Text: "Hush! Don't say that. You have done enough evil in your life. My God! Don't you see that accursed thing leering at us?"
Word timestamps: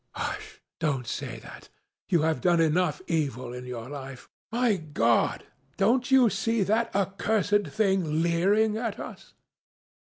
"Hush! 0.15 0.59
Don't 0.79 1.05
say 1.05 1.37
that. 1.41 1.69
You 2.09 2.23
have 2.23 2.41
done 2.41 2.59
enough 2.59 3.03
evil 3.05 3.53
in 3.53 3.65
your 3.65 3.87
life. 3.87 4.27
My 4.51 4.77
God! 4.77 5.45
Don't 5.77 6.09
you 6.09 6.27
see 6.27 6.63
that 6.63 6.89
accursed 6.95 7.67
thing 7.67 8.23
leering 8.23 8.77
at 8.77 8.97
us?" 8.99 9.35